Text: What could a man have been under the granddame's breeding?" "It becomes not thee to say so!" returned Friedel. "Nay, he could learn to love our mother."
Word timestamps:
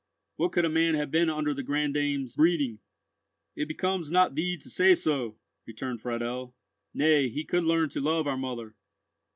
What 0.37 0.51
could 0.53 0.65
a 0.65 0.67
man 0.69 0.95
have 0.95 1.11
been 1.11 1.29
under 1.29 1.53
the 1.53 1.63
granddame's 1.63 2.33
breeding?" 2.35 2.79
"It 3.55 3.67
becomes 3.67 4.09
not 4.09 4.33
thee 4.33 4.57
to 4.57 4.67
say 4.67 4.95
so!" 4.95 5.37
returned 5.67 6.01
Friedel. 6.01 6.55
"Nay, 6.91 7.29
he 7.29 7.43
could 7.43 7.65
learn 7.65 7.89
to 7.89 8.01
love 8.01 8.25
our 8.25 8.35
mother." 8.37 8.73